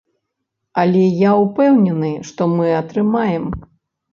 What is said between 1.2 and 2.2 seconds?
я ўпэўнены,